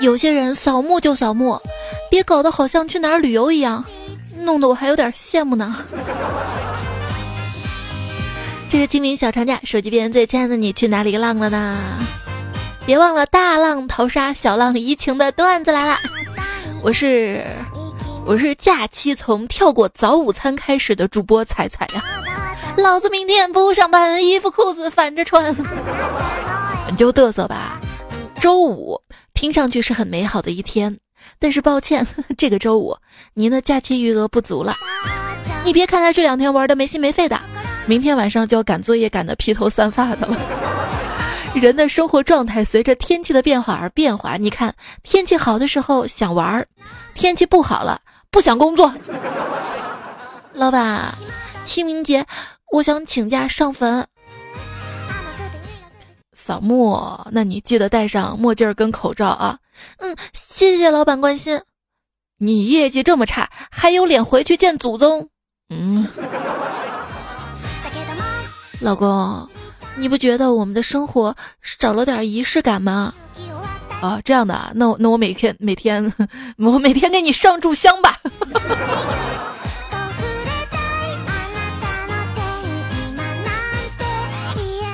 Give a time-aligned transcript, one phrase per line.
[0.00, 1.60] 有些人扫墓就扫墓，
[2.10, 3.84] 别搞得好像去哪儿旅游一样，
[4.40, 5.76] 弄得我还有点羡慕呢。
[8.68, 11.78] 这个清明小长假，手机边最亲爱的你去哪里浪了呢？
[12.84, 15.96] 别忘了大浪淘沙，小浪怡情的段子来了。
[16.82, 17.46] 我是
[18.26, 22.02] 我是假期从跳过早午餐开始的主播彩彩呀。
[22.78, 25.54] 老子明天不上班，衣服裤子反着穿。
[26.90, 27.80] 你就嘚瑟吧。
[28.42, 29.00] 周五
[29.34, 30.98] 听上去是很美好的一天，
[31.38, 32.04] 但是抱歉，
[32.36, 32.96] 这个周五
[33.34, 34.74] 您的假期余额不足了。
[35.64, 37.40] 你别看他这两天玩的没心没肺的。
[37.86, 40.36] 明天晚上就要赶作业，赶得披头散发的了。
[41.54, 44.36] 人的生活状态随着天气的变化而变化。
[44.36, 44.74] 你看，
[45.04, 46.66] 天气好的时候想玩儿，
[47.14, 48.00] 天气不好了
[48.32, 48.92] 不想工作。
[50.52, 51.14] 老板，
[51.64, 52.26] 清明节
[52.72, 54.04] 我想请假上坟
[56.44, 59.58] 扫墓，那你记得戴上墨镜跟口罩啊。
[59.98, 61.60] 嗯，谢谢老板关心。
[62.38, 65.28] 你业绩这么差，还有脸回去见祖宗？
[65.70, 66.08] 嗯。
[68.80, 69.48] 老公，
[69.96, 73.14] 你不觉得我们的生活少了点仪式感吗？
[74.00, 76.12] 啊，这样的啊，那我那我每天每天
[76.58, 78.18] 我每天给你上炷香吧。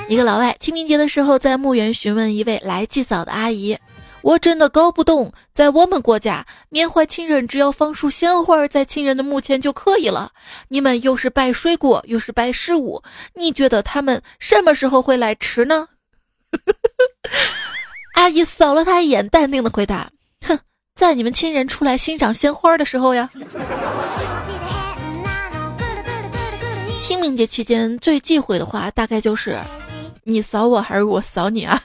[0.08, 3.76] 一个老外清明节的时候在墓园询问一位来祭扫的阿姨。
[4.22, 10.32] 我真的搞不懂，在我们国家，缅怀亲人只要放束鲜花在亲人的墓前就可以了。
[10.68, 13.02] 你们又是拜水果，又是拜食物，
[13.34, 15.88] 你觉得他们什么时候会来吃呢？
[18.14, 20.10] 阿姨扫了他一眼，淡定的回答
[20.44, 20.58] ：“哼，
[20.94, 23.30] 在你们亲人出来欣赏鲜花的时候呀。
[27.00, 29.60] ”清明节期间最忌讳的话，大概就是
[30.28, 31.82] ：“你扫我还是我扫你啊？”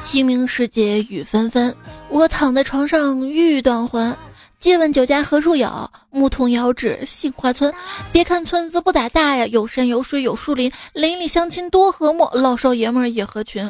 [0.00, 1.74] 清明时节雨纷纷，
[2.08, 4.16] 我躺在床上欲断魂。
[4.60, 5.90] 借问酒家何处有？
[6.10, 7.74] 牧童遥指杏花村。
[8.12, 13.68] 别看村子不咋大呀，有山有水有树林，邻里乡亲多和睦，老少爷们儿也合群。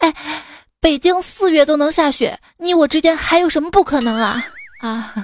[0.00, 0.12] 哎，
[0.80, 4.46] 北京四月都能下雪，你我之间还有什么不可能啊？
[4.80, 5.14] 啊，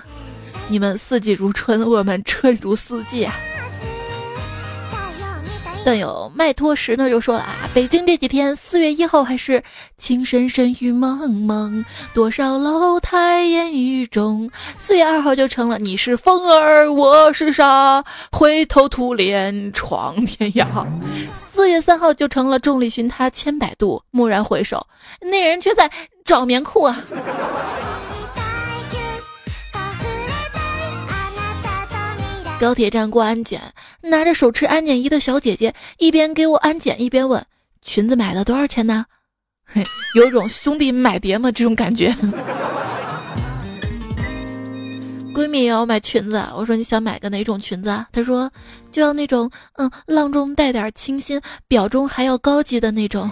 [0.68, 3.34] 你们四季如春，我们春如四季啊。
[5.84, 9.62] 段友麦托什呢就说了啊，北京这几天四月一号还是
[9.96, 14.50] 情深深雨蒙蒙，多少楼台烟雨中。
[14.76, 20.66] 四月二号就成了你是风儿我是沙，灰头土脸闯天涯。
[21.50, 24.86] 四月三号就成了众里寻他千百度，蓦然回首，
[25.22, 25.90] 那人却在
[26.24, 27.02] 找棉裤啊。
[32.60, 37.44] 高铁站过安检，拿着手持安检仪的小姐姐一边给我安检，一边问
[37.82, 39.06] ：“裙子买了多少钱呢？”
[39.64, 39.84] 嘿，
[40.16, 42.14] 有种兄弟买碟嘛这种感觉。
[45.32, 48.08] 闺蜜也要买裙子，我说你想买个哪种裙子啊？
[48.10, 48.50] 她说
[48.90, 53.30] 就要那种嗯，浪中带点清新，表中还要高级的那种。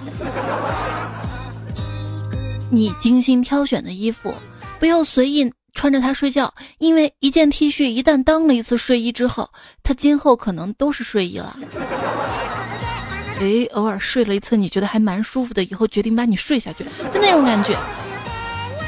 [2.71, 4.33] 你精心挑选的衣服，
[4.79, 5.53] 不要随意。
[5.77, 9.49] 穿着它睡觉，因为一件 T 恤一旦当了一次睡衣之后，
[9.83, 11.55] 它今后可能都是睡衣了。
[13.41, 16.83] 诶，偶尔睡了一次，你觉得还蛮舒服的，以后决定把你睡下去，
[17.13, 17.77] 就那种感觉。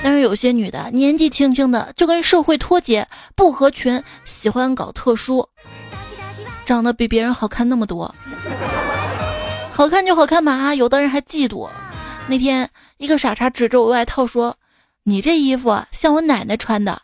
[0.03, 3.07] 但是有些女的年纪轻轻的就跟社会脱节，
[3.37, 5.47] 不合群，喜欢搞特殊，
[6.65, 8.15] 长得比别人好看那么多，
[9.73, 11.69] 好看就好看嘛，有的人还嫉妒。
[12.27, 14.57] 那天一个傻叉指着我外套说。
[15.09, 17.01] 你这衣服像我奶奶穿的，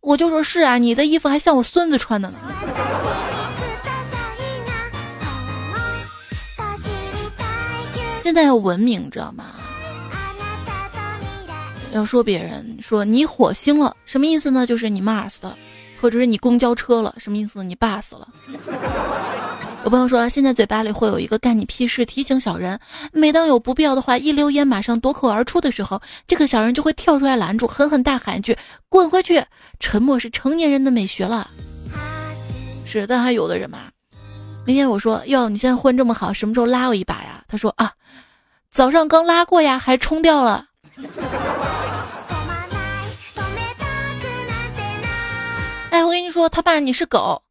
[0.00, 2.38] 我就说是啊，你的衣服还像我孙子穿的呢。
[8.24, 9.44] 现在要文明，知道吗？
[11.92, 14.66] 要说别人说你火星了，什么意思呢？
[14.66, 15.56] 就是你 Mars 的，
[16.00, 17.62] 或者是你公交车了，什么意思？
[17.62, 18.26] 你 bus 了。
[19.86, 22.80] 有朋友说，现在嘴巴里会有一个干你屁事提醒小人，
[23.12, 28.58] 每当有不必要的话一溜烟马上夺口而出的时候，这个小人就会跳出来拦住，狠狠大喊一句
[28.90, 29.44] ：“滚回去！”
[29.78, 31.48] 沉默是成年人的美学了。
[32.84, 33.78] 是，但还有的人嘛。
[34.66, 37.92] 那天我说：“哟，你现在混这么好，什么时候拉我一把呀？”他说：“啊，
[38.72, 40.64] 早上刚拉过呀，还冲掉了。
[45.90, 47.44] ”哎，我跟你说，他爸你是狗。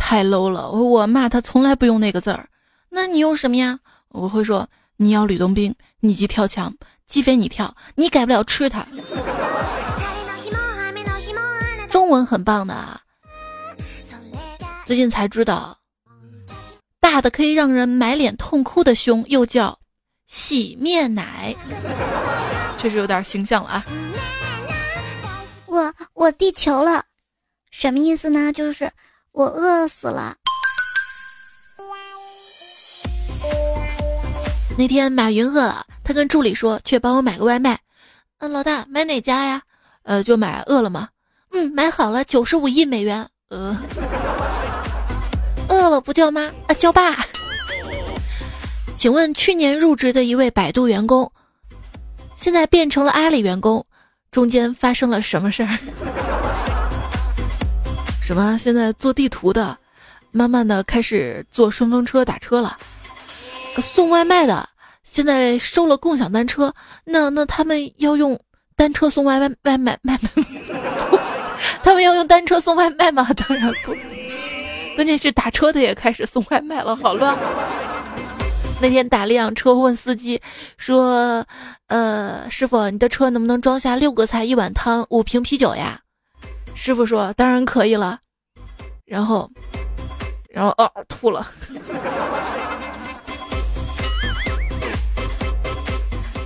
[0.00, 2.48] 太 low 了，我骂他从来不用那个字儿，
[2.88, 3.78] 那你用什么呀？
[4.08, 6.74] 我会说你要吕洞宾，你即跳墙，
[7.06, 8.84] 鸡飞你跳，你改不了吃他。
[11.88, 13.00] 中文很棒的啊，
[14.84, 15.78] 最近才知道，
[16.98, 19.78] 大的可以让人买脸痛哭的胸，又叫
[20.26, 21.54] 洗面奶，
[22.76, 23.84] 确实有点形象了啊。
[25.66, 27.04] 我我地球了，
[27.70, 28.52] 什么意思呢？
[28.52, 28.90] 就是
[29.40, 30.36] 我饿死了。
[34.76, 37.78] 那天马云饿了，他跟助理说去帮我买个外卖。
[38.40, 39.62] 嗯，老大买哪家呀？
[40.02, 41.08] 呃，就买饿了么。
[41.52, 43.26] 嗯，买好了，九十五亿美元。
[43.48, 43.78] 呃，
[45.70, 47.24] 饿了不叫妈啊，叫爸。
[48.98, 51.32] 请问去年入职的一位百度员工，
[52.36, 53.86] 现在变成了阿里员工，
[54.30, 55.78] 中间发生了什么事儿？
[58.30, 58.56] 什么？
[58.56, 59.76] 现在做地图的，
[60.30, 62.76] 慢慢的开始坐顺风车打车了。
[63.82, 64.68] 送外卖的
[65.02, 66.72] 现在收了共享单车，
[67.06, 68.38] 那那他们要用
[68.76, 70.44] 单车送外卖外卖卖卖，
[71.82, 73.26] 他们要用单车送外卖吗？
[73.34, 73.92] 当然不，
[74.94, 77.36] 关键是打车的也开始送外卖了，好乱。
[78.80, 80.40] 那天打了辆车，问司机
[80.76, 81.44] 说
[81.88, 86.02] ：“呃，师傅，你的车能不能装下六个菜、一碗汤、五瓶啤酒呀？”
[86.82, 88.20] 师傅说：“当然可以了。”
[89.04, 89.50] 然后，
[90.48, 91.46] 然后哦，吐了。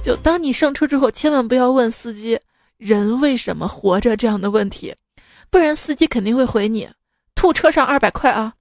[0.02, 2.40] 就当你上车之后，千万不要问司机
[2.78, 4.96] “人为什么活着”这样的问题，
[5.50, 6.90] 不然司机肯定会回你
[7.36, 8.54] “吐车上二百块啊”。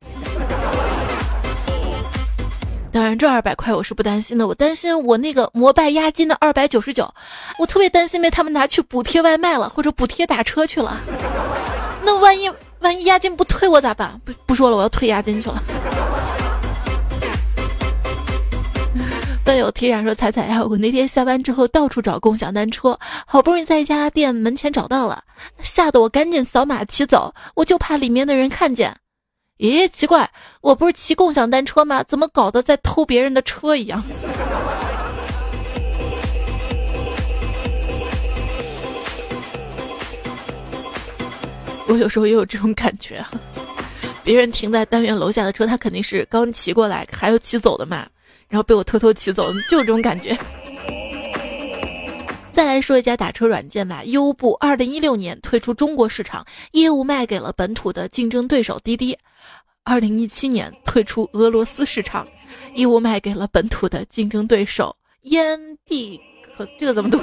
[2.93, 7.11] 当然，这二百块我是不担心的，我担心我那个摩拜押金的二百九十九，
[7.57, 11.01] 我特别担心被他们拿去补贴外卖了，或者补贴打车去了。
[12.03, 12.47] 那万一
[12.81, 14.21] 万一押金不退我咋办？
[14.23, 15.63] 不不说了，我要退押金去了。
[19.43, 25.21] 段友提然说：“彩彩呀，我那天下班之后到处找共享单车，好不容易在一家店门前找到了，
[25.57, 28.95] 吓得我赶紧扫码骑走，我就怕里面的人看见。
[29.63, 30.29] 咦，奇怪，
[30.59, 32.03] 我不是骑共享单车吗？
[32.03, 34.03] 怎么搞得在偷别人的车一样？”
[41.87, 43.23] 我有时候也有这种感觉，
[44.21, 48.05] 别人停在单元楼下的车，他肯定是刚骑过来，还要骑走的嘛。
[48.49, 50.37] 然后被我偷偷骑走，就这种感觉。
[52.53, 59.15] 再来说一家打车软件吧，优步，二零一六年退出中国市场，业务卖给了本土的竞争对手滴滴；
[59.83, 62.27] 二零一七年退出俄罗斯市场，
[62.75, 66.21] 业务卖给了本土的竞争对手烟蒂，
[66.55, 67.19] 可这个怎么读？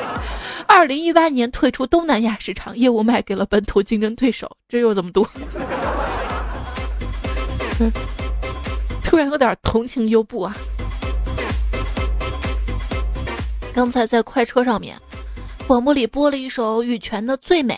[0.68, 5.26] 二零一八年退出东南亚市场，业务卖给了本土竞争对手，这又怎么读？
[9.02, 10.54] 突然有点同情优步啊！
[13.78, 15.00] 刚才在快车上面，
[15.68, 17.74] 广播里播了一首羽泉的《最美》，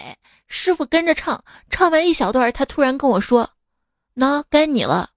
[0.49, 3.51] 师傅跟着唱，唱完一小段，他突然跟我说
[4.17, 5.11] ：“那该你了。”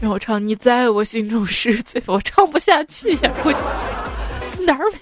[0.00, 3.30] 让我唱《你在我心中是最》，我唱不下去呀！
[3.44, 3.52] 我
[4.60, 4.98] 哪儿美？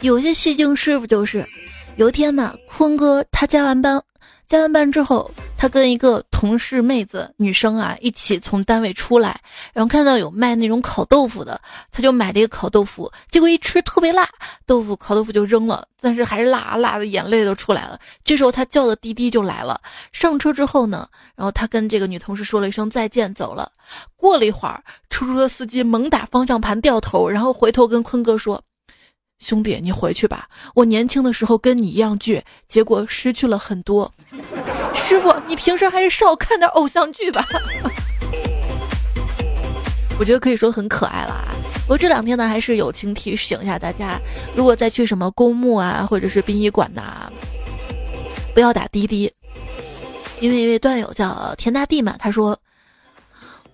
[0.00, 1.48] 有些戏精师傅就是。
[1.94, 4.02] 有一天呢，坤哥他加完班，
[4.48, 5.30] 加完班之后，
[5.62, 9.40] 他跟一个同事妹子女生啊一起从单位出来，
[9.72, 11.60] 然后看到有卖那种烤豆腐的，
[11.92, 14.28] 他就买了一个烤豆腐，结果一吃特别辣，
[14.66, 17.96] 豆腐烤豆腐就扔了，但是还是辣辣的，眼泪都出来了。
[18.24, 19.80] 这时候他叫的滴滴就来了，
[20.10, 23.70] 上车之后呢，然后他跟这个女同事说了一声再见，走了。
[24.16, 28.60] 过了一会儿，出租车司机猛打方向盘掉头，然后回头跟坤哥说。
[29.38, 30.48] 兄弟，你回去吧。
[30.72, 34.08] 我年轻的时候跟你一样倔，结果失去了很多。
[34.94, 37.44] 师傅，你平时还是少看点偶像剧吧。
[40.18, 41.52] 我觉得可以说很可爱了啊。
[41.86, 44.18] 我这两天呢，还是友情提醒一下大家，
[44.56, 47.30] 如果再去什么公墓啊，或者是殡仪馆呐，
[48.54, 49.30] 不要打滴滴。
[50.40, 52.58] 因为一位段友叫田大地嘛，他说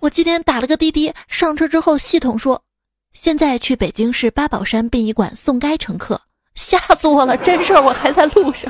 [0.00, 2.60] 我今天打了个滴滴，上车之后系统说。
[3.12, 6.20] 现在去北京市八宝山殡仪馆送该乘客，
[6.56, 7.36] 吓死我了！
[7.36, 8.68] 真事儿，我还在路上。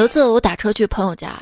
[0.00, 1.34] 有一次我打车去朋友家，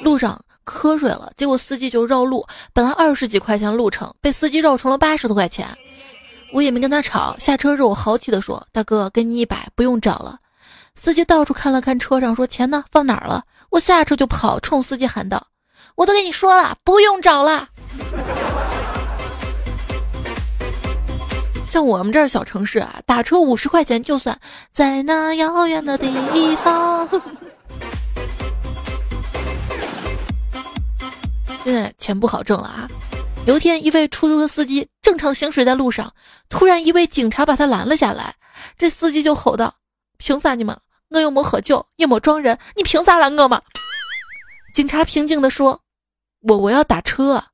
[0.00, 5.66] 路上瞌睡了，结果司机就绕路，本来二十几块钱路程，被司机绕成了八十多块钱。
[6.52, 10.38] 我也没跟他吵，下车之后我豪气的说：“大哥，给你一百，不用找了。”
[10.94, 12.84] 司机到处看了看车上，说：“钱呢？
[12.92, 15.44] 放哪儿了？”我下车就跑，冲司机喊道。
[15.96, 17.68] 我都跟你说了，不用找了。
[21.66, 24.38] 像我们这儿小城市啊，打车五十块钱就算
[24.70, 27.08] 在那遥远的地方。
[31.64, 32.88] 现在钱不好挣了啊！
[33.44, 36.14] 有一天，一位出租车司机正常行驶在路上，
[36.48, 38.36] 突然一位警察把他拦了下来。
[38.78, 39.74] 这司机就吼道
[40.18, 40.78] ：“凭啥你们？
[41.10, 43.62] 我又没喝酒，也没撞人，你凭啥拦我嘛？”
[44.72, 45.80] 警察平静地说
[46.42, 47.46] ：“我我要打车。”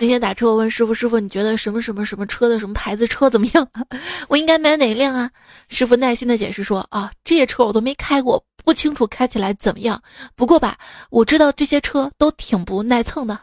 [0.00, 3.66] 那天打车，我问师傅：“师傅，你觉得什么什么什么车的什么牌子车怎么样？
[4.28, 5.30] 我应该买哪辆啊？”
[5.70, 10.02] 师傅耐心的解释说：“啊，这些车我都没开过，不清楚开起来怎么样。
[10.34, 10.76] 不过吧，
[11.10, 13.38] 我知道这些车都挺不耐蹭的。”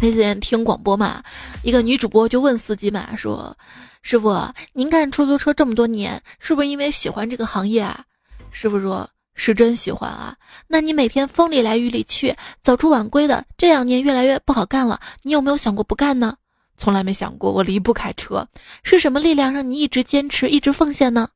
[0.00, 1.22] 那天听广播嘛，
[1.62, 3.54] 一个女主播就问司机嘛说
[4.02, 4.34] ：“师傅，
[4.72, 8.02] 您干出租车这么多年，是不是因为喜欢这个行业啊？”
[8.50, 9.08] 师傅说。
[9.34, 10.36] 是真喜欢啊！
[10.68, 15.00] 那你每天风里来雨里去，早出晚归的，这两年越来越不好干了。
[15.22, 16.36] 你有没有想过不干呢？
[16.76, 18.46] 从来没想过，我离不开车。
[18.82, 21.28] 是什么力量让你一直坚持，一直奉献呢？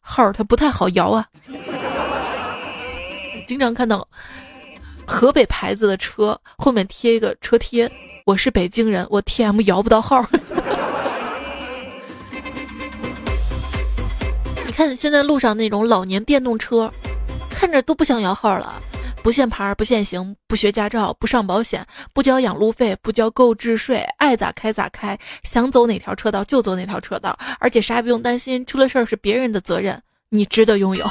[0.00, 1.26] 号儿它不太好摇啊。
[3.46, 4.06] 经常看到
[5.06, 7.90] 河北牌子的车后面贴一个车贴，
[8.24, 10.24] 我是北京人，我 T M 摇不到号。
[14.66, 16.92] 你看现在路上那种老年电动车。
[17.60, 18.82] 看着都不想摇号了，
[19.22, 31.04] 不限牌、不限行、不学驾照、不上保险、不交养路费、不交购置税，爱咋开咋开，想走哪条车道就走哪条车道，而且啥也不用担心，出了事儿是别人的责任，你值得拥有。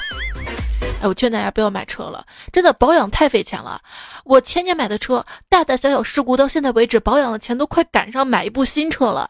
[1.03, 3.79] 哎，我劝大家不要买车了，真的保养太费钱了。
[4.23, 9.29] 我前年买的车，大大小小事故到现在为止保养的钱都快赶上买一部新车了。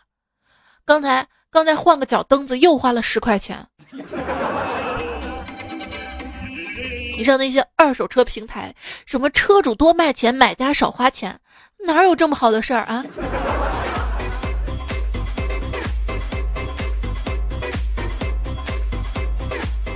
[0.86, 3.68] 刚才刚才换个脚蹬子又花了十块钱。
[7.20, 8.74] 你上那些二手车平台，
[9.06, 11.38] 什么车主多卖钱，买家少花钱，
[11.80, 13.04] 哪有这么好的事儿啊？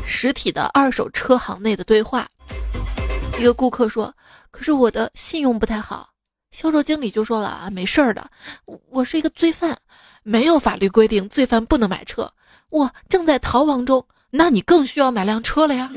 [0.06, 2.28] 实体的二手车行内的对话，
[3.40, 4.14] 一个顾客说
[4.52, 6.10] ：“可是我的信用不太好。”
[6.52, 8.30] 销售经理就说了：“啊，没事儿的，
[8.90, 9.78] 我是一个罪犯，
[10.24, 12.30] 没有法律规定罪犯不能买车，
[12.68, 15.90] 我正在逃亡中，那你更需要买辆车了呀。”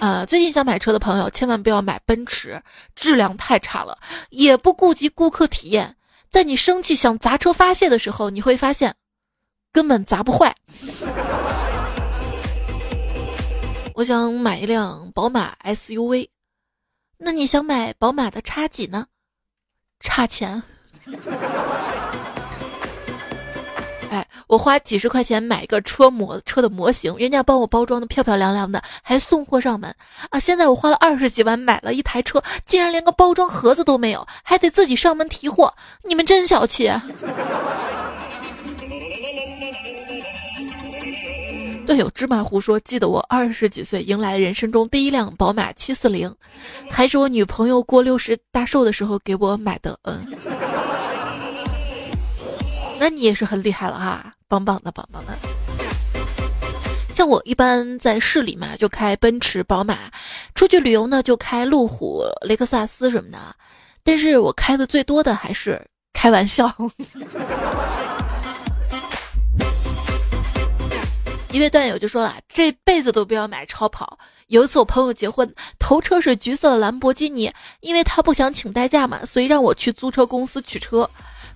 [0.00, 2.62] 呃，最近想买车的朋友千万不要买奔驰，
[2.94, 3.98] 质量太差了，
[4.30, 5.96] 也不顾及顾客体验。
[6.30, 8.94] 在你生气想砸车发泄的时候，你会发现
[9.72, 10.54] 根本砸不坏。
[13.94, 16.28] 我想买一辆宝马 SUV，
[17.16, 19.06] 那你想买宝马的叉几呢？
[19.98, 20.62] 差钱。
[24.48, 29.94] 我花几十块钱买一个车模车的模型，人家帮我包装的漂漂亮亮的，还送货上门
[30.30, 30.40] 啊！
[30.40, 36.90] 现在我花了二十几万买了一台车，竟然连个包装盒子都没有，还得自己上门提货，你们真小气！
[41.86, 46.34] 队友芝麻糊说：“记得我二十几岁迎来人生中第一辆宝马七四零，
[46.90, 50.20] 还是我女朋友过六十大寿的时候给我买的。”嗯。
[53.00, 55.32] 那你也是很厉害了哈，棒棒的，棒棒的。
[57.14, 59.94] 像我一般在市里嘛，就开奔驰、宝马；
[60.54, 63.38] 出去旅游呢，就开路虎、雷克萨斯什么的。
[64.02, 66.72] 但是我开的最多的还是开玩笑。
[71.50, 74.18] 一位段友就说了，这辈子都不要买超跑。
[74.48, 81.08] 有一次我朋友结婚，头车是橘色的兰博基尼，因为他不想请代驾嘛，所以让我去租车公司取车。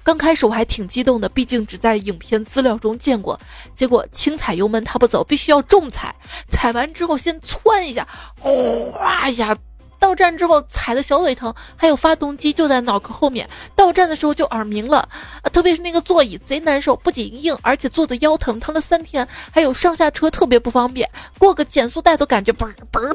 [0.04, 3.38] 刚开始我还挺激动的，毕竟只在影片资料中见过。
[3.74, 6.14] 结果轻踩油门他不走，必须要重踩。
[6.50, 8.06] 踩完之后先窜一下，
[8.38, 9.56] 哗一下，
[10.00, 11.54] 到站之后踩的小腿疼。
[11.76, 15.08] 还有发动机就在脑壳后面，到站的时候就耳鸣了。
[15.42, 19.26] 啊，特别是那个座椅贼难受，不仅硬，而且坐的腰疼，疼了三天。
[19.52, 23.00] 还有上下车特别不方便，过个减速带都感觉嘣嘣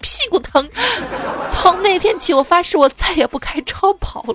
[0.00, 0.68] 屁股疼。
[1.50, 4.34] 从那天起，我发誓我再也不开超跑了。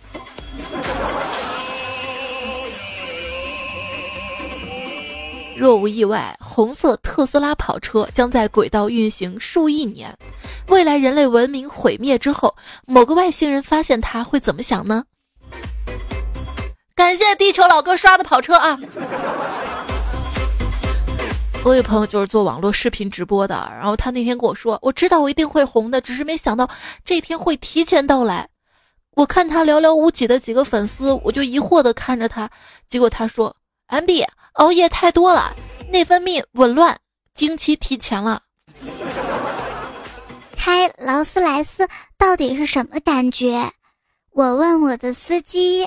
[5.56, 10.14] 若无意外，红色特斯拉跑车将在轨道运行数亿年。
[10.68, 15.06] 未来人类文明毁灭之后，某个外星人发现它会怎么想呢？
[16.94, 18.78] 感谢地球老哥刷的跑车啊！
[21.64, 26.70] 我有朋友就是做网络视频直播的，然后他那天跟我说：“我知道我一定会红的，只是没想到
[27.04, 28.50] 这天会提前到来。”
[29.16, 32.50] 我看他寥寥无几的几个粉丝，我就疑惑的看着他，
[32.90, 33.56] 结果他说
[33.88, 35.54] ：“MB。”熬夜太多了，
[35.90, 36.98] 内分泌紊乱，
[37.34, 38.42] 经期提前了。
[40.56, 43.70] 开劳斯莱斯到底是什么感觉？
[44.32, 45.86] 我问我的司机。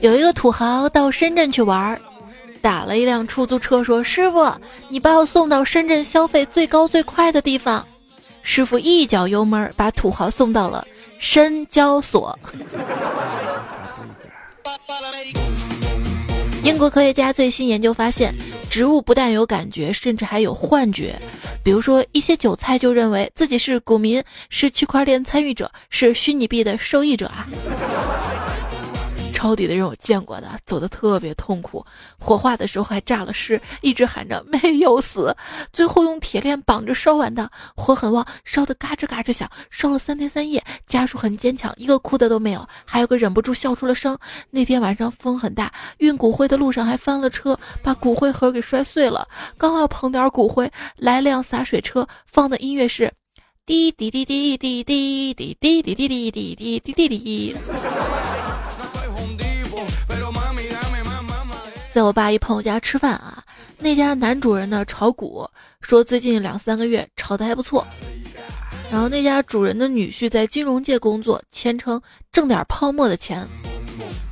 [0.00, 2.00] 有一个土豪到深圳去玩，
[2.60, 4.52] 打了一辆出租车，说：“师傅，
[4.88, 7.86] 你把我送到深圳消费最高最快的地方。”
[8.42, 10.84] 师傅一脚油门，把土豪送到了
[11.20, 12.36] 深交所。
[16.62, 18.34] 英国科学家最新研究发现，
[18.70, 21.14] 植物不但有感觉，甚至还有幻觉。
[21.62, 27.48] 比如说，一些韭菜就认为自己是股民，是区块链参与者，是虚拟币的受益者啊。
[29.40, 31.82] 抄底的人我见过的，走的特别痛苦，
[32.18, 35.34] 火化的时候还炸了尸，一直喊着没有死，
[35.72, 44.18] 最后用铁链绑着烧完的，火很旺，烧的嘎吱嘎吱响，烧了三天三夜，家属很坚强，一个哭的都没有，还有个忍不住笑出了声。
[44.50, 53.10] 那天晚上风很大，运骨灰的路上还翻了车，把骨灰盒给摔碎了，刚要捧点骨灰，来辆洒水车，放的音乐是
[53.64, 57.56] 滴滴滴滴滴滴滴滴滴滴滴滴滴滴滴滴。
[61.90, 63.42] 在我爸一朋友家吃饭啊，
[63.78, 65.48] 那家男主人呢炒股，
[65.80, 67.84] 说最近两三个月炒的还不错。
[68.92, 73.46] 然后那家主人的女婿在金融界工作，谦称挣点泡沫的钱。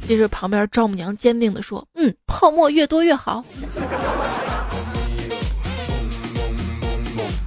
[0.06, 3.44] 这时旁边丈母娘坚定地说：“嗯，泡沫越多越好。”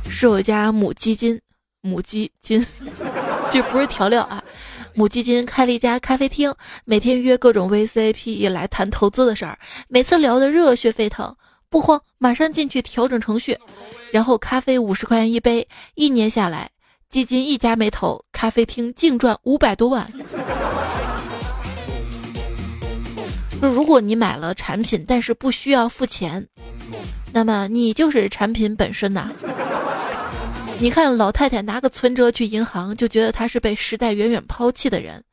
[0.10, 1.40] 是我家母基金，
[1.82, 2.64] 母基金，
[3.50, 4.44] 这不是调料啊。
[4.94, 6.54] 母基金开了一家咖啡厅，
[6.86, 9.58] 每天约各种 VCPE 来谈投资的事儿，
[9.88, 11.36] 每次聊得热血沸腾。
[11.70, 13.58] 不慌，马上进去调整程序，
[14.12, 16.70] 然后咖啡五十块钱一杯，一年下来，
[17.10, 20.06] 基金一家没投，咖啡厅净赚五百多万。
[23.62, 26.46] 如果你买了产品，但是不需要付钱，
[27.32, 29.32] 那么你就是产品本身呐。
[30.82, 35.24] 你看老太太拿个存折去银行，就觉得她是被时代远远抛弃的人。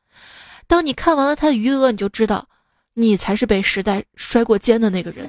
[0.67, 2.47] 当你看完了她的余额，你就知道，
[2.93, 5.27] 你才是被时代摔过肩的那个人。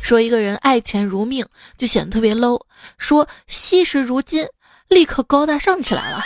[0.00, 1.44] 说一个人爱钱如命，
[1.76, 2.58] 就显得特别 low；
[2.96, 4.46] 说惜时如金，
[4.88, 6.24] 立刻高大上起来了。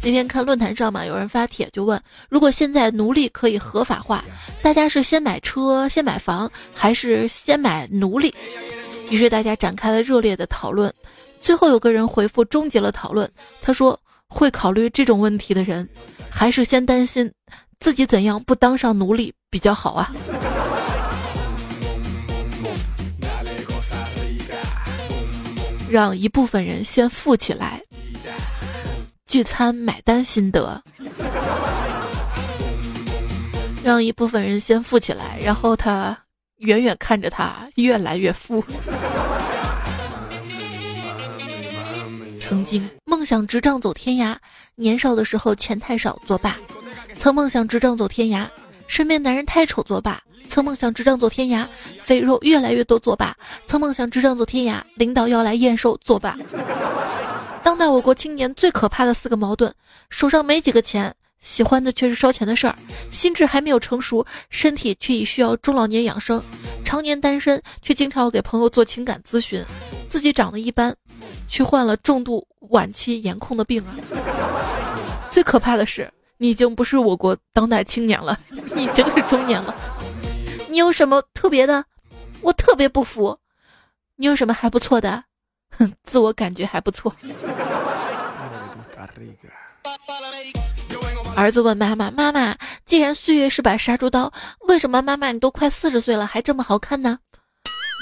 [0.00, 4.24] 那天看论坛上嘛，有人发帖就问：如果现在奴隶可以合法化，
[4.62, 8.32] 大家是先买车、先买房，还是先买奴隶？
[9.08, 10.92] 于是大家展开了热烈的讨论，
[11.40, 13.30] 最后有个人回复终结了讨论。
[13.62, 15.88] 他说：“会考虑这种问题的人，
[16.28, 17.32] 还是先担心
[17.78, 20.12] 自己怎样不当上奴隶比较好啊。”
[25.88, 27.80] 让一部分人先富起来，
[29.24, 30.82] 聚餐买单心得。
[33.84, 36.25] 让一部分人先富起来，然后他。
[36.58, 38.64] 远远看着他越来越富。
[42.40, 44.36] 曾经梦想执杖走天涯，
[44.74, 46.52] 年少的时候钱太少作罢；
[47.16, 48.48] 曾梦想执杖走天涯，
[48.86, 51.66] 身边男人太丑作罢；曾梦想执杖走天涯，
[51.98, 53.34] 肥肉越来越多作罢；
[53.66, 56.38] 曾梦想执杖走天涯，领导要来验收作罢。
[57.64, 59.74] 当代我国青年最可怕的四个矛盾：
[60.08, 61.12] 手上没几个钱。
[61.40, 62.76] 喜欢的却是烧钱的事儿，
[63.10, 66.42] 心智还没有成熟，身体却已需要中老年养生，
[66.84, 69.64] 常年单身却经常要给朋友做情感咨询，
[70.08, 70.94] 自己长得一般，
[71.48, 73.94] 却患了重度晚期颜控的病啊！
[75.30, 78.38] 最可怕的是，你已经不是我国当代青年了，
[78.74, 79.74] 你已经是中年了。
[80.68, 81.84] 你有什么特别的？
[82.40, 83.38] 我特别不服。
[84.16, 85.24] 你有什么还不错的？
[85.78, 87.14] 哼，自我感觉还不错。
[91.36, 94.32] 儿子问妈妈：“妈妈，既然岁月是把杀猪刀，
[94.68, 97.18] 为什么妈妈你都快四十岁了还这么好看呢？”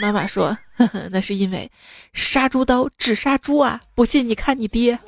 [0.01, 1.69] 妈妈说：“呵呵，那是因为
[2.13, 3.81] 杀猪刀只杀猪啊！
[3.97, 4.97] 不信你看你爹。”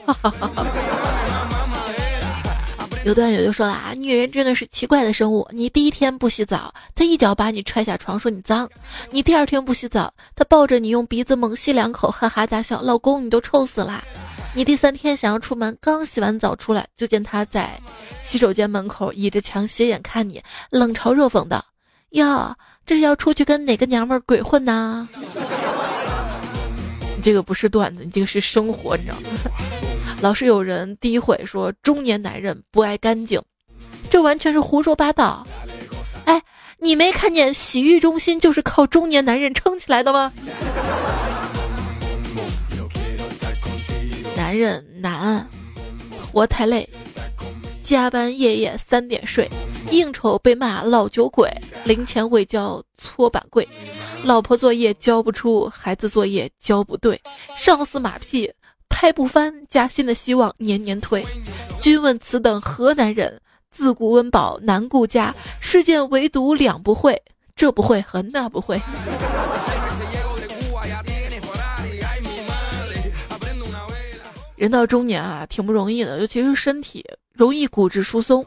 [3.04, 5.48] 有段友就说了啊，女人真的是奇怪的生物。
[5.52, 8.66] 你第一天不洗澡，她一脚把你踹下床，说你脏；
[9.12, 14.02] 你第二天不洗澡，她抱着你用鼻子猛吸两口，哈哈大笑，老公你都臭死啦。
[14.56, 17.78] 你第三天想要出门，刚洗完澡出来，就见他在
[18.22, 21.62] 洗手间门口倚着墙斜眼看你，冷嘲热讽的
[22.12, 25.06] ：“哟，这是要出去跟哪个娘们儿鬼混呢？”
[27.16, 29.22] 你这个不是段子，你这个是生活，你知道吗？
[30.22, 33.38] 老是有人诋毁说中年男人不爱干净，
[34.08, 35.46] 这完全是胡说八道。
[36.24, 36.40] 哎，
[36.78, 40.32] 你没看见洗浴中心就是靠中年男人撑起来的吗？
[44.46, 45.44] 男人难，
[46.32, 46.88] 活太累，
[47.82, 49.50] 加班夜夜三点睡，
[49.90, 51.50] 应酬被骂老酒鬼，
[51.84, 53.68] 零钱未交搓板柜，
[54.22, 57.20] 老婆作业交不出，孩子作业交不对，
[57.56, 58.48] 上司马屁
[58.88, 61.26] 拍不翻，加薪的希望年年推。
[61.80, 63.40] 君问此等何男人？
[63.72, 67.20] 自古温饱难顾家，世间唯独两不会，
[67.56, 68.80] 这不会和那不会。
[74.56, 78.44] 人到中年啊，挺不容易的，尤其是身体容易骨质疏松。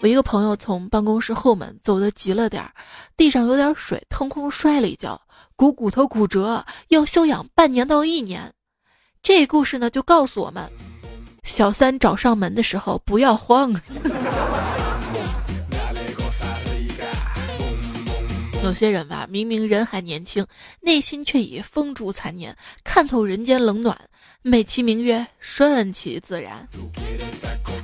[0.00, 2.70] 我一个朋友从办公室后门走的急了点儿，
[3.16, 5.20] 地上有点水，腾空摔了一跤，
[5.56, 8.52] 股骨头骨折，要休养半年到一年。
[9.22, 10.70] 这故事呢，就告诉我们，
[11.42, 13.74] 小三找上门的时候不要慌。
[18.68, 20.46] 有些人吧，明明人还年轻，
[20.82, 22.54] 内心却已风烛残年，
[22.84, 23.98] 看透人间冷暖，
[24.42, 26.68] 美其名曰顺其自然。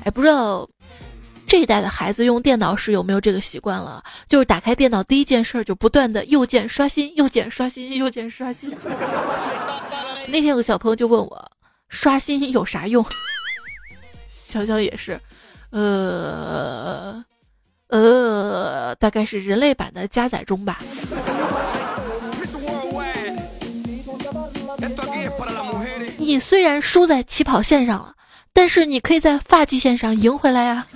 [0.05, 0.68] 哎，不知道。
[1.47, 4.03] 这一代的孩子用电脑时有没有这个习惯了？
[4.27, 8.70] 就是打开电脑第一件事就不断的右键刷新，右键刷新，右键刷新。
[10.29, 11.51] 那天有个小朋友就问我，
[11.88, 13.05] 刷新有啥用？
[14.29, 15.20] 想想也是，
[15.70, 17.25] 呃
[17.88, 20.81] 呃，大概是人类版的加载中吧。
[26.16, 28.14] 你虽然输在起跑线上了。
[28.57, 30.87] 但是你可以在发际线上赢回来呀！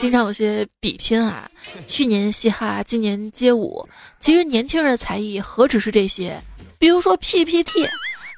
[0.00, 1.50] 经常有些比拼啊，
[1.84, 3.84] 去年嘻哈，今年街舞。
[4.20, 6.40] 其实年轻人的才艺何止是这些？
[6.78, 7.88] 比如说 PPT，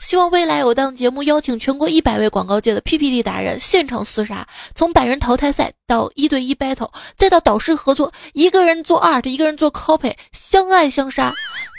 [0.06, 11.32] 希望未来有档节目邀请全国一百位广告界的 PPT 达人现场厮杀，从百人淘汰赛到一对一 battle，再到导师合作，一个人做 art，一个人做 copy，相爱相杀。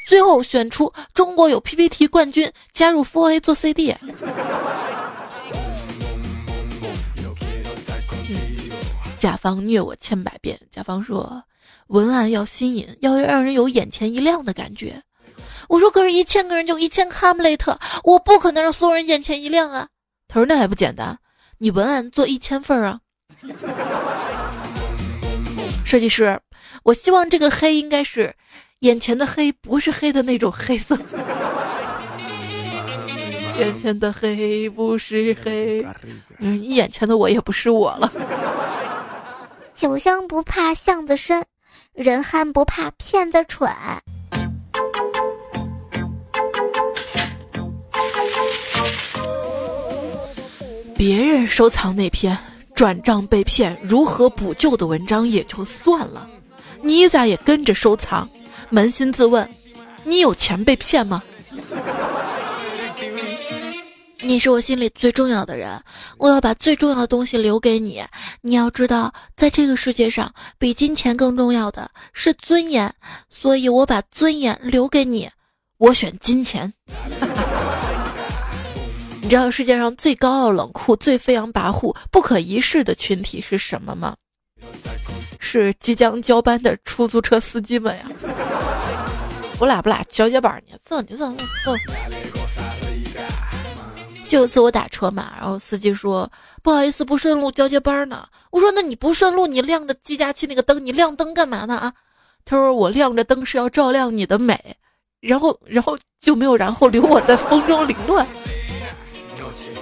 [0.07, 3.95] 最后选出中国有 PPT 冠军，加入 4A 做 CD。
[9.19, 11.43] 甲方虐我千百遍，甲方说
[11.87, 15.03] 文案要新颖，要让人有眼前一亮的感觉。
[15.69, 19.87] 我说可是，一千个人就一千卡姆雷特，我不可能让所有人眼前一亮啊。
[20.27, 21.17] 他说那还不简单，
[21.59, 22.99] 你文案做一千份啊。
[25.85, 26.39] 设计师，
[26.83, 28.35] 我希望这个黑应该是。
[28.79, 30.97] 眼前的黑不是黑的那种黑色，
[33.57, 35.83] 眼前的黑不是黑，
[36.39, 38.11] 嗯，眼前的我也不是我了。
[39.73, 41.45] 酒香不怕巷子深，
[41.93, 43.71] 人憨不怕骗子蠢。
[50.97, 52.37] 别人收藏那篇
[52.73, 56.27] 转账被骗如何补救的文章也就算了，
[56.81, 58.27] 你咋也跟着收藏？
[58.71, 59.47] 扪心自问，
[60.03, 61.21] 你有钱被骗吗？
[64.21, 65.79] 你是我心里最重要的人，
[66.17, 68.01] 我要把最重要的东西留给你。
[68.41, 72.91] 你要知道，在这个世界上，比金钱更重要的是尊严，
[73.29, 75.29] 所以我把尊严留给你。
[75.77, 76.73] 我选金钱。
[79.25, 84.15] 你知道世界上最高傲冷酷、最飞扬跋扈、不可一世的群体是什么吗？
[85.39, 88.05] 是即将交班的出租车司机们呀！
[89.57, 90.77] 我俩不俩交接班呢？
[90.85, 91.25] 走你走
[91.65, 91.75] 走。
[94.27, 98.27] 就有次我打车嘛，然后司机说不好意思不顺路交接班呢。
[98.51, 101.91] 我说那你不顺路，你亮着计价器那个灯，你亮灯干嘛呢啊？
[102.45, 104.77] 他说我亮着灯是要照亮你的美。
[105.19, 108.27] 然后然后就没有然后，留我在风中凌乱。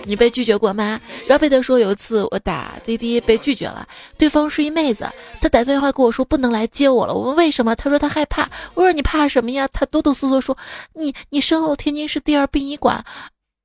[0.05, 0.99] 你被拒绝过吗？
[1.27, 3.87] 然后贝特说有一次我打滴滴被拒绝了，
[4.17, 5.09] 对方是一妹子，
[5.41, 7.13] 她打电话跟我说不能来接我了。
[7.13, 8.49] 我问为什么，她说她害怕。
[8.73, 9.67] 我说你怕什么呀？
[9.71, 10.57] 她哆哆嗦嗦说
[10.93, 13.03] 你你身后天津市第二殡仪馆，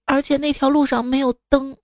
[0.07, 1.77] 而且那条路上没有灯。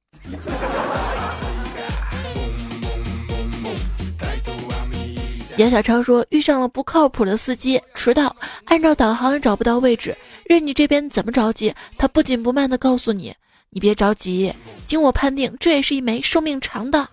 [5.57, 13.33] 杨小超说遇上了不靠谱的司机，迟到，按照导航也找不到位置，任你这边怎么着急，他不紧不慢的告诉你。
[13.75, 14.55] 你别着急，
[14.87, 17.09] 经我判定，这也是一枚寿命长的。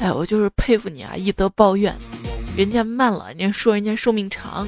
[0.00, 1.14] 哎，我就是佩服你啊！
[1.14, 1.94] 一德抱怨，
[2.56, 4.66] 人家慢了，人家说人家寿命长。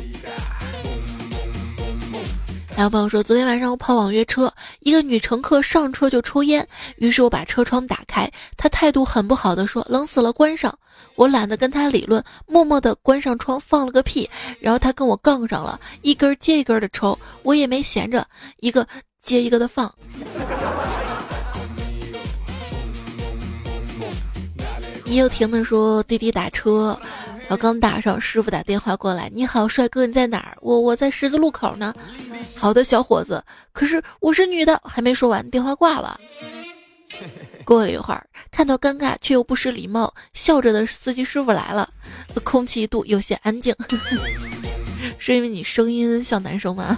[2.76, 10.78] 还有朋友说，昨天晚上我跑网约车，一个女乘客上车就抽烟，于是我把车窗打开，她态度很不好的说：“冷死了，关上。”
[11.16, 14.28] 我懒得跟她理论，默默的关上窗，放了个屁，
[14.60, 18.28] 然后她跟我杠上了，一根接一根的抽，我也没闲着，
[18.60, 18.86] 一个。
[19.26, 19.92] 接一个的放。
[25.04, 26.98] 也有听的说滴滴打车，
[27.40, 30.56] 然后刚打上，师傅打电话过来：“你好，帅哥，你在哪儿？
[30.60, 31.92] 我我在十字路口呢。”
[32.56, 33.42] 好的，小伙子。
[33.72, 36.18] 可是我是女的，还没说完，电话挂了。
[37.64, 41.88] 过了一会儿，看到尴尬却又不失礼貌，笑着的司机师傅来了，
[42.44, 43.74] 空气一度有些安静。
[45.18, 46.96] 是因为你声音像男生吗？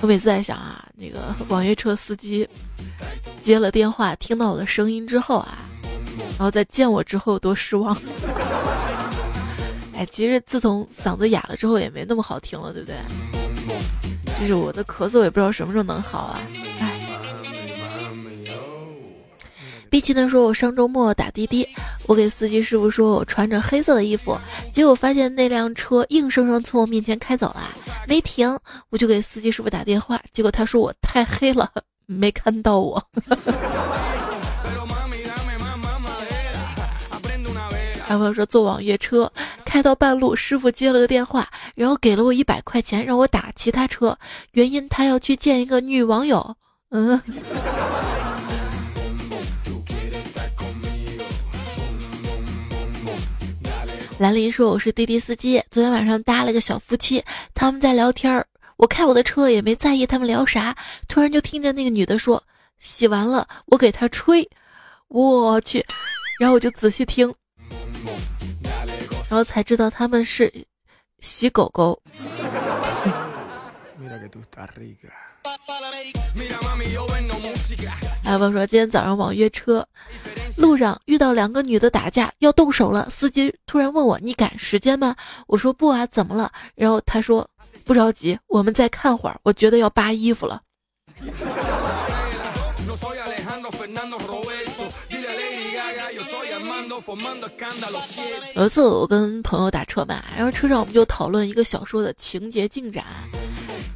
[0.00, 2.46] 我每次在想啊，那个 网约车司机
[3.42, 5.58] 接了电话，听到我的声音之后啊，
[6.36, 7.96] 然后再见我之后多失望。
[9.96, 12.96] 哎，其实自从嗓子哑了之后，也没那么好听了，对不对？
[14.40, 16.40] 就是我的咳嗽也不知道什么时候能好啊。
[16.80, 16.93] 哎。
[19.94, 21.64] 碧琪呢说：“我上周末打滴滴，
[22.08, 24.36] 我给司机师傅说我穿着黑色的衣服，
[24.72, 27.62] 结果发现那辆车硬生生从我面前开走了，
[28.08, 28.58] 没停。
[28.90, 31.70] 我就给司机师傅打电话，结果他说我太黑了，
[32.06, 33.00] 没看到我。
[38.02, 39.32] 还有说坐网约车
[39.64, 44.18] 开到半路，师傅接了个电话，然后给了我一百块钱让我打其他车，
[44.54, 46.56] 原因他要去见一个女网友。
[46.90, 47.22] 嗯。”
[54.18, 58.46] 兰陵说：“我是滴滴司机，昨天晚上搭了个小夫妻，他们在聊天儿。
[58.76, 60.76] 我开我的车也没在意他们聊啥，
[61.08, 62.42] 突然就听见那个女的说
[62.78, 64.48] ：‘洗完了，我给他吹。’
[65.08, 65.84] 我去，
[66.38, 67.34] 然后我就仔细听，
[69.28, 70.52] 然后才知道他们是
[71.18, 72.00] 洗狗狗。
[78.24, 79.86] ”阿峰说今天早上网约车，
[80.56, 83.08] 路上遇到两个女的打架，要动手了。
[83.10, 85.14] 司机突然问我：“你赶时间吗？”
[85.46, 87.46] 我说：“不啊，怎么了？”然后他说
[87.84, 90.62] ：“不着急，我们再看会儿。”我觉得要扒衣服了。
[98.54, 103.04] 有一次我跟朋友打车嘛，然后车上我们就讨论一个小说的情节进展，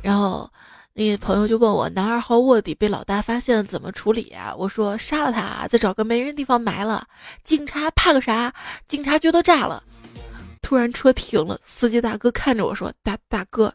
[0.02, 0.48] 然后。
[0.94, 4.52] 那个朋友就问我，男二号卧底被老大发现怎么处理啊？
[4.56, 7.06] 我说杀了他，再找个没人地方埋了。
[7.44, 8.52] 警察怕个啥？
[8.88, 9.82] 警察局都炸了。
[10.60, 13.72] 突然车停了，司机大哥看着我说：“大大哥，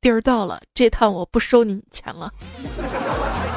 [0.00, 2.30] 地儿到了，这趟我不收您钱了。”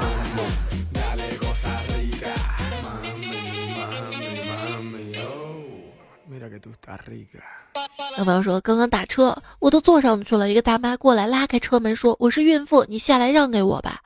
[8.17, 14.01] 有朋友说，刚刚打车，我都坐上去了，一个大妈过来拉开车门说：“我是孕妇，你下来让给我吧。”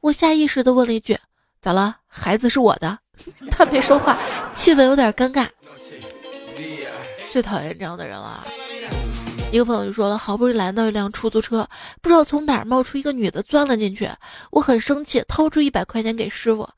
[0.00, 1.18] 我下意识的问了一句
[1.62, 1.96] ：“咋了？
[2.06, 2.98] 孩子是我的。
[3.50, 4.18] ”他没说话，
[4.52, 5.46] 气氛有点尴尬。
[7.30, 8.46] 最讨厌这样的人了。
[9.50, 11.66] 一个朋友就说了，好不容易拦到一辆出租车，
[12.02, 14.10] 不知道从哪儿冒出一个女的钻了进去，
[14.50, 16.68] 我很生气，掏出一百块钱给师傅。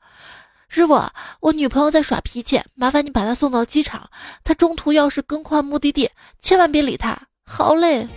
[0.69, 1.01] 师傅，
[1.39, 4.09] 我女朋友在耍脾气，麻烦你把她送到机场。
[4.43, 6.09] 她中途要是更换目的地，
[6.41, 7.17] 千万别理她。
[7.45, 8.07] 好嘞。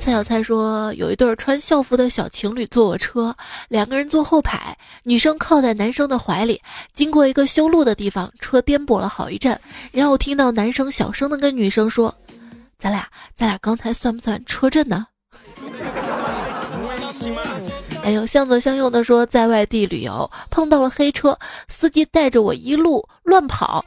[0.00, 3.34] 蔡小蔡说，有一对穿校服的小情侣坐我车，
[3.68, 6.60] 两个人坐后排，女生靠在男生的怀里。
[6.92, 9.58] 经过一个修路的地方，车颠簸了好一阵，
[9.92, 12.14] 然后听到男生小声的跟女生说
[12.76, 15.06] ：“咱俩，咱俩刚才算不算车震呢？”
[18.04, 21.38] 哎呦，向左向右的说，在外地旅游碰到了黑车，
[21.68, 23.82] 司机带着我一路乱跑，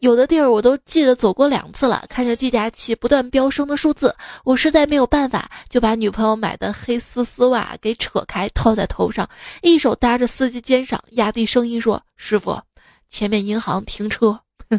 [0.00, 2.04] 有的地儿我都记得走过两次了。
[2.08, 9.28] 看着计价器不断飙升的数字，我实在没有办法，就把女朋友买的黑丝丝袜给扯开套在头上，
[9.62, 12.60] 一手搭着司机肩上，压低声音说：“师傅，
[13.08, 14.40] 前面银行停车。”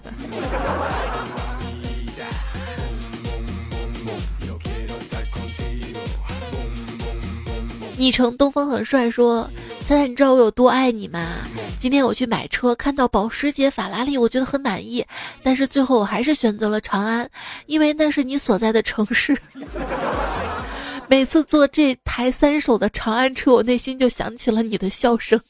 [7.97, 9.49] 昵称东方很帅说
[9.83, 11.39] ：“猜猜你知道我有多爱你吗？
[11.79, 15.03] 今天我去买车，看到保时捷、法拉利，我觉得很满意，
[15.41, 17.27] 但是最后我还是选择了长安，
[17.65, 19.35] 因为那是你所在的城市。
[21.09, 25.41] 每次坐这台三手的长安车，我内心就想起了你的笑声。”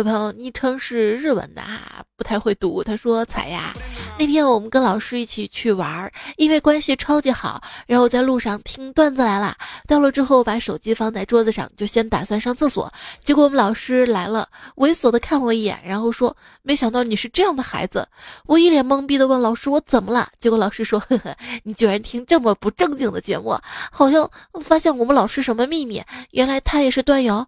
[0.00, 2.82] 有朋友昵称是日文的啊，不太会读。
[2.82, 3.74] 他说：“彩呀，
[4.18, 9.54] 那天我们跟老师一起去玩，因为关系超级好，然后在路上听段子来了。
[9.86, 12.90] 到了之后，把手机放在桌子上，就先打算上厕所。
[13.22, 18.08] 结果我们老师来了，猥琐的看我一眼，然后说：没想到你是这样的孩子。
[18.46, 20.26] 我一脸懵逼的问老师：我怎么了？
[20.40, 23.54] 结果老师说：呵呵，你居然听这么不正经的节目，
[23.92, 24.26] 好像
[24.62, 26.02] 发现我们老师什么秘密？
[26.30, 27.46] 原来他也是段友。”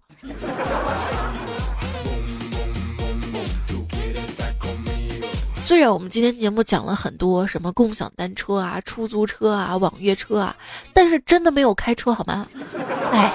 [5.64, 10.54] 虽然我们今天节目讲了很多什么共享单车啊、出租车啊、网约车啊，
[10.92, 12.46] 但是真的没有开车好吗？
[13.10, 13.32] 哎，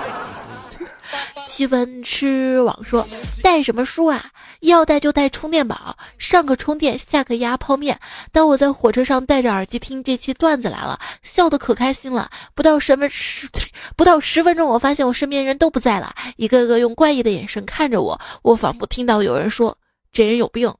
[1.47, 3.07] 七分吃网说
[3.41, 4.23] 带什么书啊？
[4.59, 7.99] 要带就带充电宝，上个充电，下个压泡面。
[8.31, 12.29] 当我在火车上戴着耳机听这期段子来了，笑得可开心了。
[12.53, 13.49] 不到十分十
[13.97, 19.75] 不到十分钟，我发现我身边人都不在了，一个个用怪异的眼神看着我，我仿佛听到有人说
[20.13, 20.71] ：“这人有病。”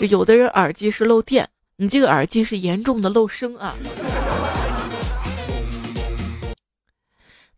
[0.00, 3.74] 有的人耳机是漏电，你这个耳机是严重的漏声啊。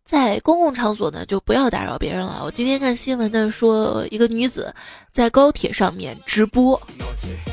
[0.05, 2.43] 在公共场所呢，就不要打扰别人了。
[2.45, 4.75] 我今天看新闻呢，说一个女子
[5.13, 6.81] 在高铁上面直播，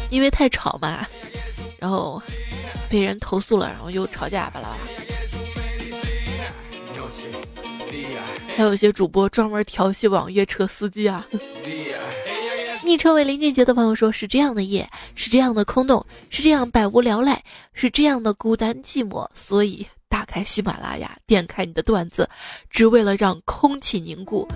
[0.10, 1.06] 因为太吵嘛，
[1.78, 2.22] 然后
[2.90, 4.80] 被人投诉了，然后又吵架巴拉巴拉。
[8.56, 11.28] 还有一些主播专门调戏网约车司机啊。
[12.88, 22.30] 昵称为林俊杰的朋友说：“是这样的夜，是这样的空洞，是这样百无聊赖，是这样的孤单寂寞，所以。”打开喜马拉雅，点开你的段子，
[22.70, 24.48] 只为了让空气凝固，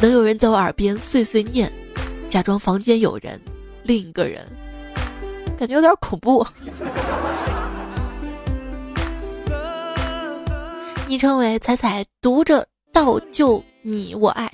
[0.00, 1.70] 能有人在我耳边碎碎念，
[2.26, 3.38] 假装房间有人，
[3.82, 4.48] 另一个人，
[5.58, 6.42] 感觉有点恐怖。
[11.06, 14.50] 昵称为彩彩，读着倒就你我爱，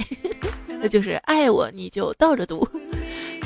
[0.66, 2.69] 那就是爱我你就倒着读。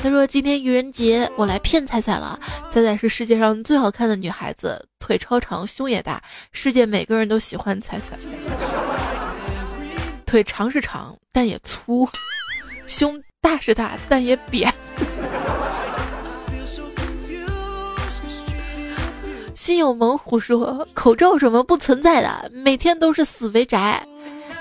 [0.05, 2.39] 他说：“今天愚人节，我来骗彩彩了。
[2.69, 8.15] 彩彩是世界上最好看的女孩子，腿超长，胸也大，世界每个人都喜欢彩彩。
[10.23, 12.07] 腿长是长，但也粗；
[12.85, 14.71] 胸大是大，但也扁。
[19.55, 24.05] 心有猛虎说：口罩什么不存在的，每天都是死肥宅。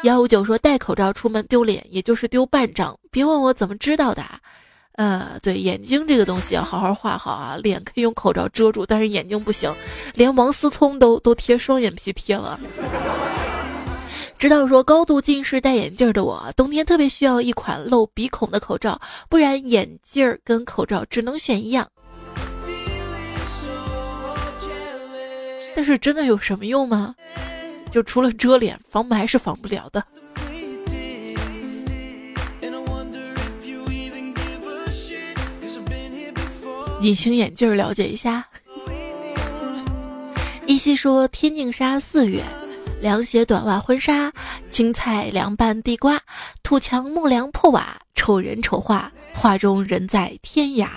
[0.04, 2.98] 幺五九说戴口罩出门丢脸，也就是丢半张。
[3.10, 4.24] 别问我怎么知道的。”
[4.96, 7.56] 呃，对，眼睛这个东西要好好画好啊。
[7.56, 9.72] 脸可以用口罩遮住，但是眼睛不行。
[10.14, 12.58] 连王思聪都都贴双眼皮贴了。
[14.38, 21.88] 知道说高度近视戴眼镜的我，冬天特别需要一款露鼻孔的口罩，不然眼镜儿跟口罩只能选一样。
[25.74, 27.14] 但是真的有什么用吗？
[27.90, 30.04] 就除了遮脸，防霾是防不了的。
[37.04, 38.42] 隐形眼镜了解一下。
[40.66, 42.42] 依稀说天净沙四月，
[42.98, 44.32] 凉鞋短袜婚纱，
[44.70, 46.18] 青菜凉拌地瓜，
[46.62, 50.88] 土墙木梁破瓦，丑人丑画，画中人在天涯。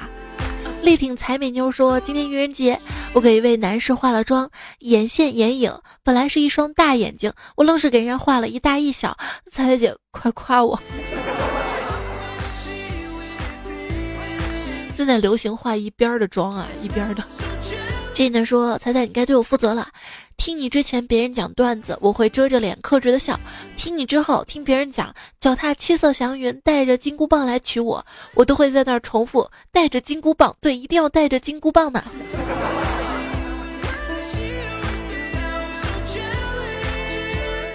[0.81, 2.79] 力挺才美妞说今天愚人节，
[3.11, 9.17] 我给一位男士化了妆，眼线眼影，本来是一双大眼睛，我愣是给人家画了一大一小。
[9.51, 10.79] 彩彩姐快夸我。
[14.97, 17.23] 现在流行化一边的妆啊，一边的。
[18.15, 19.89] 这呢说，彩彩你该对我负责了。
[20.37, 23.35] 听你之前别人讲段子，我会遮着脸克制的笑；
[23.75, 30.55] 听你之后，听别人讲脚踏七色祥云，带着金箍棒来娶我，我都会在那儿重复带着金箍棒。
[30.59, 32.03] 对，一定要带着金箍棒呢。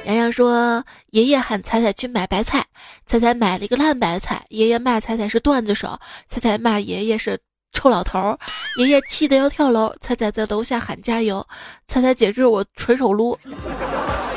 [0.05, 2.65] 洋洋说：“爷爷喊彩彩去买白菜，
[3.07, 4.45] 彩彩买了一个烂白菜。
[4.49, 7.39] 爷爷骂彩彩是段子手，彩彩骂爷爷是
[7.73, 8.37] 臭老头。
[8.79, 11.47] 爷爷气得要跳楼，彩彩在楼下喊加油。
[11.87, 13.39] 彩彩姐，这是我纯手撸，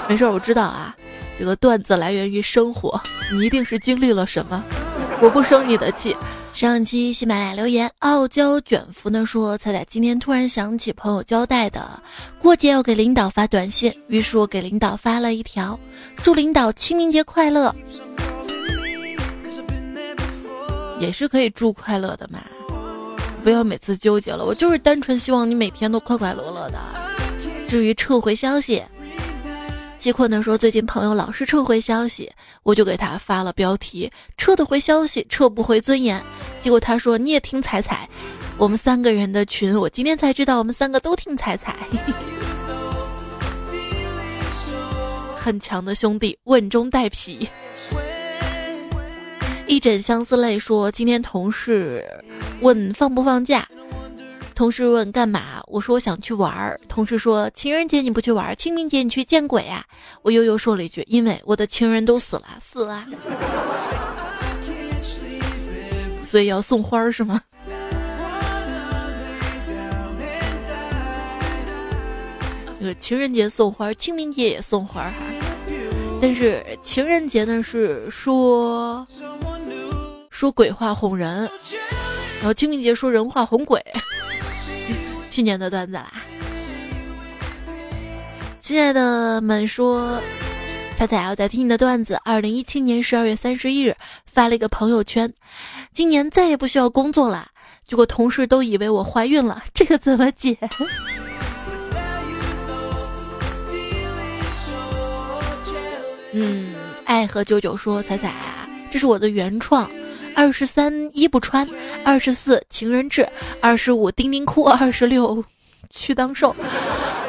[0.07, 0.95] 没事，我知道啊。
[1.39, 3.01] 这个段子来源于生活，
[3.33, 4.63] 你一定是经历了什么，
[5.19, 6.15] 我不生你的气。”
[6.55, 12.01] 上期喜马拉雅留言，傲娇卷福呢说：“彩彩今天突然想起朋友交代的，
[12.39, 15.77] 过节要给领导发短信，于是我给领导发了一条，
[16.23, 17.75] 祝领导清明节快乐，
[20.97, 22.39] 也是可以祝快乐的嘛，
[23.43, 26.79] 不要每次纠结了，我就是单纯希望你每天都快快乐乐的。
[27.67, 28.81] 至于撤回消息。”
[30.05, 36.23] 饥困的说：“最近朋友老是撤回消息，我就给他发了标题：撤得回消息，撤不回尊严。
[36.61, 38.07] 结果他说你也听彩彩，
[38.55, 41.75] 我们三个人的群，我今天才知道我们三个都听彩彩。
[45.35, 47.49] 很强的兄弟，稳中带皮。
[49.65, 52.05] 一枕相思泪说：今天同事
[52.61, 53.67] 问放不放假。”
[54.55, 55.61] 同事问干嘛？
[55.67, 56.79] 我说我想去玩儿。
[56.87, 59.83] 同事说情人节你不去玩儿，清明节你去见鬼啊！
[60.21, 63.05] 我悠悠说了一句：因为我的情人都死了，死了，
[66.23, 67.41] 所以要送花是吗？
[72.79, 75.13] 那个情人节送花，清明节也送花哈。
[76.21, 79.05] 但是情人节呢是说
[80.29, 81.39] 说鬼话哄人，
[82.39, 83.83] 然后清明节说人话哄鬼。
[85.35, 86.07] 去年的段子啦，
[88.61, 90.17] 亲爱的们说，
[90.95, 92.17] 彩彩要在听你的段子。
[92.23, 93.93] 二零一七年十二月三十一日
[94.25, 95.33] 发了一个朋友圈，
[95.91, 97.49] 今年再也不需要工作了。
[97.85, 100.57] 结果同事都以为我怀孕了，这个怎么解？
[106.31, 106.73] 嗯，
[107.03, 108.33] 爱和九九说，彩彩，
[108.89, 109.91] 这是我的原创。
[110.35, 111.67] 二十三衣不穿，
[112.03, 113.27] 二十四情人志，
[113.61, 115.43] 二十五丁丁哭，二十六
[115.89, 116.53] 去当兽，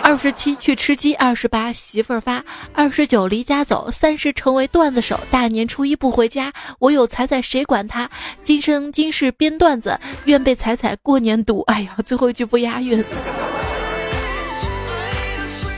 [0.03, 8.11] 二十七去吃鸡，二十八媳妇儿发，二十九离家走，三十成为段子手，大年初一不回家，我有彩彩谁管他？
[8.43, 11.61] 今生今世编段子，愿被彩彩过年读。
[11.69, 13.03] 哎呀，最后一句不押韵。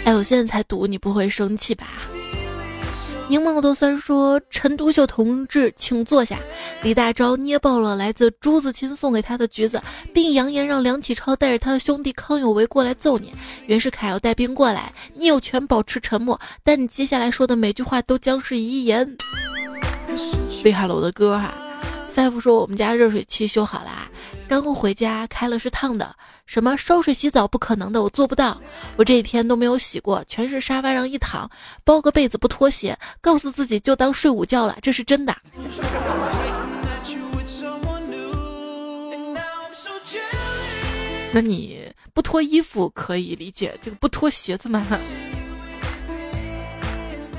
[0.05, 1.87] 哎，我现在才读，你不会生气吧？
[3.29, 6.39] 柠檬多三说：“陈独秀同志，请坐下。”
[6.83, 9.83] 李大钊捏爆了来自朱自清送给他的橘子，
[10.14, 13.33] 并扬言让梁启超带着他的兄弟康有为过来揍你。
[13.66, 19.16] 袁世凯要带兵过来，你有权保持沉默，但你接下来说的每句话都将是遗言。
[20.64, 21.68] 贝哈罗的歌哈。
[22.19, 24.11] 大夫说我们家热水器修好啦，
[24.49, 26.16] 刚回家开了是烫的。
[26.47, 28.61] 什么烧水洗澡不可能的，我做不到。
[28.97, 31.49] 我这几天都没有洗过，全是沙发上一躺，
[31.85, 35.33] 包个被子不脱鞋，告诉自己就当睡午觉了，这是真的。
[41.33, 44.85] 那你不脱衣服可以理解，这个不脱鞋子吗？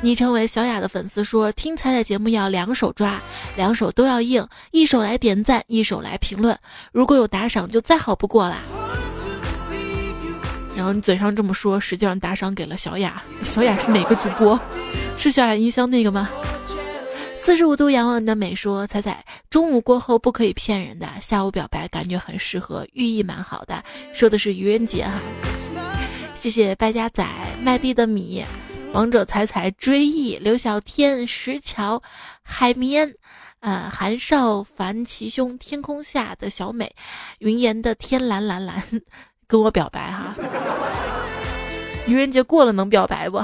[0.02, 3.20] 昵称为小雅的粉丝说：“听彩彩节目要两手抓，
[3.58, 6.58] 两手都要硬，一手来点赞，一手来评论。
[6.94, 8.62] 如果有打赏，就再好不过啦。”
[10.74, 13.22] 然后你嘴上这么说，实际上打赏给了小雅。
[13.44, 14.58] 小雅是哪个主播？
[15.18, 16.30] 是小雅音箱那个吗？
[17.36, 23.84] 四十五度仰望你的美说：“彩彩，中午过后不可以骗人的，下午表白感觉很适合，寓意蛮好的。”
[24.16, 25.20] 说的是愚人节哈。
[26.36, 27.28] 谢谢败家仔
[27.62, 28.46] 麦地的米。
[28.92, 32.02] 王者采采追忆刘小天石桥
[32.42, 33.14] 海绵，
[33.60, 36.92] 呃韩少凡齐兄天空下的小美，
[37.40, 38.84] 云岩的天蓝蓝蓝，
[39.48, 40.36] 跟我表白哈。
[42.08, 43.38] 愚人节过了能表白不？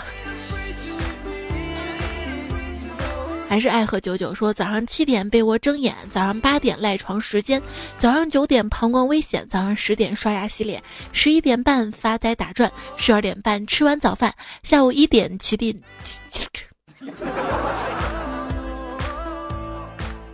[3.55, 7.61] 还是爱喝九九说早上七点被窝睁眼，早上八点赖床时间，
[7.97, 10.83] 早上九点膀胱危险，早上十点刷牙洗脸，
[11.13, 15.79] 十一点半发呆打转，十二点半吃完早饭，下午一点起地。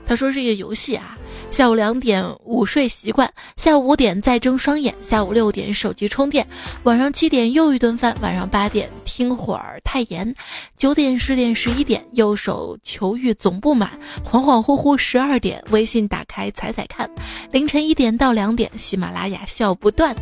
[0.04, 1.16] 他说是一个游戏啊。
[1.52, 6.48] 下午两点午睡习惯，下午五点再睁双眼，下午六点手机充电，
[6.84, 10.34] 晚上七点又一顿饭，晚上八点听会儿太严，
[10.78, 13.92] 九点十点十一点右手求欲总不满，
[14.24, 17.12] 恍恍惚惚十二点微信打开踩踩看，
[17.52, 20.16] 凌晨一点到两点喜马拉雅笑不断。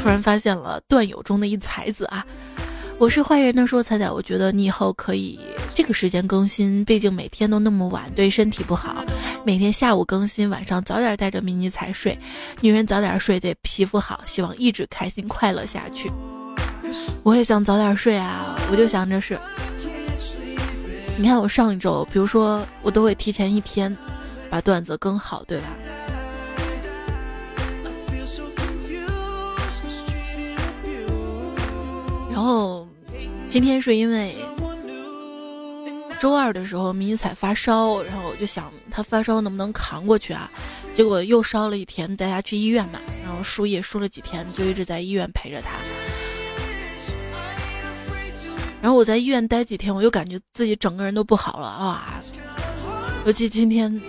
[0.00, 2.24] 突然发现了段友中的一才子啊！
[3.02, 5.36] 我是坏人的说彩彩，我觉得你以后可以
[5.74, 9.04] 这个时间更新，毕竟每天都那么晚，对身体不好。
[9.42, 12.16] 每天下午更新，晚上早点带着迷你彩睡。
[12.60, 16.12] 女人早点睡对皮肤好，希望一直开心快乐下去。
[17.24, 19.36] 我也想早点睡啊，我就想着是，
[21.16, 23.94] 你看我上一周，比如说我都会提前一天
[24.48, 25.64] 把段子更好，对吧？
[32.30, 32.81] 然后。
[33.52, 34.34] 今天是因为
[36.18, 40.50] 周二的时候迷彩发烧，然后我就想他发烧能不能扛过去啊？
[40.94, 45.76] 结果又烧了一天，带他去医院嘛，然后输液输了几天，就一直在医院陪着他。
[48.80, 52.22] 然后我在医院待几天，我又感觉自己整个人都不好了啊！
[53.26, 54.00] 尤其今天，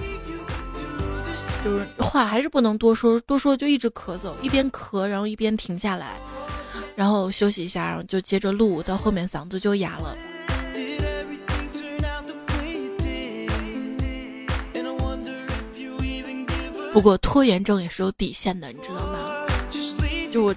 [1.66, 6.16] 就是话还是不能多说，多说就一直咳嗽，一边咳然后一边停下来。
[6.96, 10.16] 然后休息一下，然后就接着录，到后面嗓子就哑了。
[16.94, 19.48] 不过拖延症也是有底线的，你知道吗？
[20.32, 20.56] 就我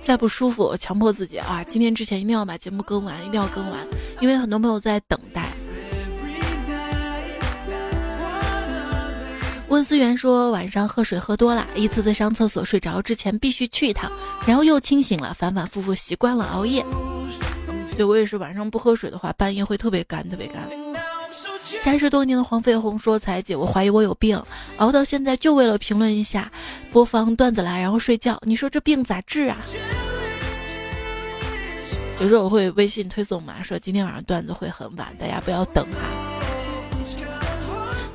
[0.00, 3.86] 再不舒服，我强迫自己啊，今天之前一定要把节目更完，一定要更完，
[4.20, 5.52] 因为很多朋友在等待。
[9.76, 14.10] 温思源说：“晚上喝水喝多了，一次次上厕所睡着之前必须去一趟，
[14.46, 16.82] 然后又清醒了，反反复复习惯了熬夜。
[17.94, 20.62] 对我也是，晚上不喝水的话，半夜会特别干，特别干。”
[21.84, 24.42] 三十多年的黄飞鸿说：“彩姐，我怀疑我有病，
[24.78, 26.50] 熬到现在就为了评论一下，
[26.90, 28.40] 播放段子来，然后睡觉。
[28.46, 29.58] 你说这病咋治啊？”
[32.18, 36.35] 有时候我会微信推送嘛，说今天晚上段子会很晚，大家不要等哈。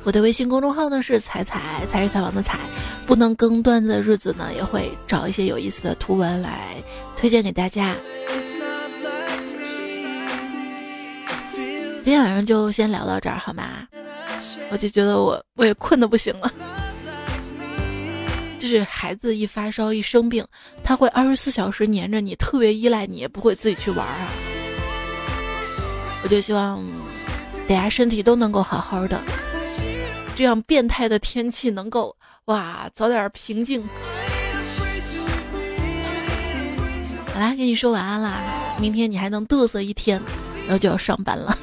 [0.04, 2.58] 我的微信公众号呢是彩彩，才是采访的彩，
[3.06, 6.74] 不能更段子的日子呢，也会找一些有意思的图文来
[7.16, 7.94] 推荐给大家。
[12.02, 13.86] 今天晚上就先聊到这儿好吗？
[14.70, 16.52] 我就觉得我我也困得不行了。
[18.58, 20.44] 就是孩子一发烧一生病，
[20.82, 24.28] 他会二十四小时黏着你，特别依赖你，也不会自己去玩啊。
[26.24, 26.82] 我就希望。
[27.68, 29.18] 大家身体都能够好好的，
[30.34, 32.16] 这样变态的天气能够
[32.46, 33.82] 哇早点平静。
[37.32, 38.42] 好啦，跟你说晚安啦，
[38.78, 40.20] 明天你还能嘚瑟一天，
[40.66, 41.56] 然后就要上班了。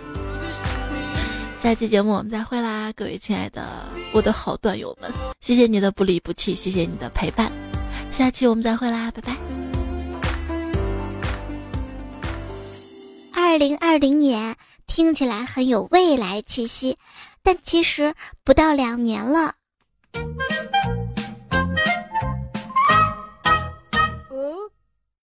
[1.61, 5.11] 下期节目我们再会啦，各位亲爱的我的好段友们，
[5.41, 7.51] 谢谢你的不离不弃，谢谢你的陪伴。
[8.09, 9.35] 下期我们再会啦，拜拜。
[13.33, 14.55] 二零二零年
[14.87, 16.97] 听起来很有未来气息，
[17.43, 18.13] 但其实
[18.43, 19.55] 不到两年了。